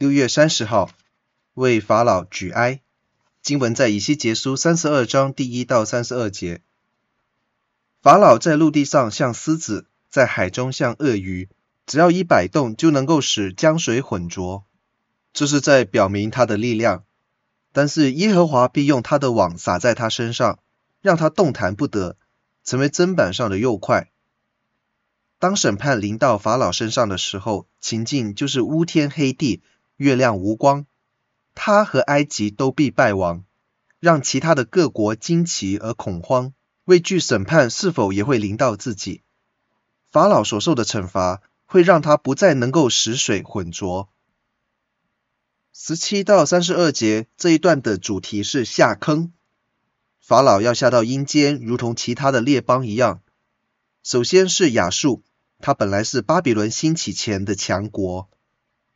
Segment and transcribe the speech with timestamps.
[0.00, 0.90] 六月三十号，
[1.52, 2.80] 为法老举哀。
[3.42, 6.62] 经文在以西结书三十二章第一到三十二节。
[8.00, 11.50] 法老在陆地上像狮子，在海中像鳄鱼，
[11.84, 14.64] 只要一摆动，就能够使江水浑浊。
[15.34, 17.04] 这是在表明他的力量。
[17.70, 20.60] 但是耶和华必用他的网撒在他身上，
[21.02, 22.16] 让他动弹不得，
[22.64, 24.10] 成为砧板上的肉块。
[25.38, 29.62] 当审判临到法老身上的时候，情境就是乌天黑地，
[30.00, 30.86] 月亮无光。
[31.54, 33.44] 他和埃及都必败亡，
[33.98, 36.54] 让其他的各国惊奇而恐慌，
[36.86, 39.20] 畏惧审判是否也会临到自己。
[40.10, 44.08] 法老所受的惩罚会让他不再能够使水浑浊。
[45.74, 49.34] 十七到三十二节这一段的主题是下坑，
[50.18, 53.20] 法老要下到阴间，如同其他的列邦一样。
[54.02, 55.22] 首先是亚述，
[55.58, 58.30] 他本来是巴比伦兴起前的强国。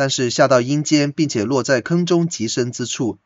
[0.00, 3.18] 但是下到阴间，并且落在坑中极深之处。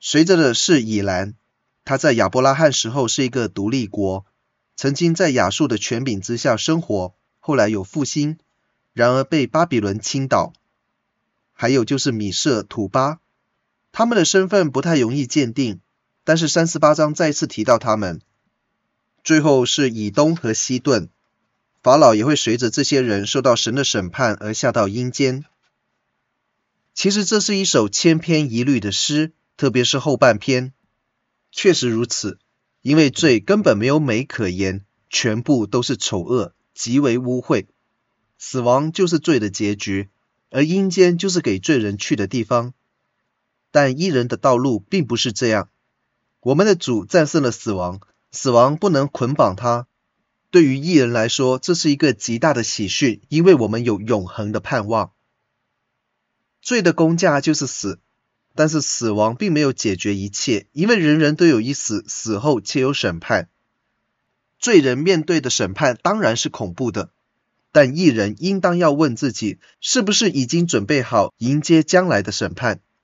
[0.00, 1.36] 随着的是以拦，
[1.84, 4.26] 他在亚伯拉罕时候是一个独立国，
[4.74, 8.36] 曾经在亚述的权柄之下生活，后来有复兴，
[8.94, 10.54] 然而被巴比伦倾倒。
[11.52, 13.20] 还有就是米设、土巴，
[13.92, 15.78] 他们的身份不太容易鉴定，
[16.24, 18.20] 但是三十八章再次提到他们。
[19.22, 21.10] 最后是以东和西顿。
[21.82, 25.44] 法老也会随着这些人受到神的审判而下到阴间。
[26.94, 30.72] 其实这是一首千篇一律的诗，特别是后半篇。
[31.50, 32.38] 确实如此，
[32.82, 37.66] 因为罪根本没有美可言，全部都是丑恶，极为污秽。
[38.38, 40.08] 死亡就是罪的结局，
[40.50, 42.74] 而阴间就是给罪人去的地方。
[43.72, 45.68] 但伊人的道路并不是这样。
[46.40, 49.88] 我们的主战胜了死亡，死亡不能捆绑他。
[50.52, 55.12] 对于义人来说，这是一个极大的喜讯，因为我们有永恒的盼望。
[56.60, 58.00] 罪的工价就是死，
[58.54, 63.48] 但是死亡并没有解决一切，因为人人都有一死，死后且有审判。
[64.58, 67.08] 罪人面对的审判当然是恐怖的，
[67.72, 72.80] 但义人应当要问自己，是不是已经准备好迎接将来的审判。